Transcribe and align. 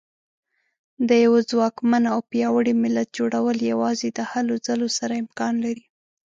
د 1.07 1.09
یوه 1.25 1.39
ځواکمن 1.49 2.03
او 2.13 2.19
پیاوړي 2.29 2.73
ملت 2.83 3.07
جوړول 3.17 3.57
یوازې 3.71 4.07
د 4.11 4.19
هلو 4.31 4.55
ځلو 4.67 4.87
سره 4.97 5.13
امکان 5.23 5.53
لري. 5.65 5.85